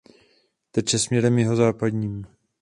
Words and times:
Teče 0.71 0.99
směrem 0.99 1.37
jihozápadním. 1.39 2.25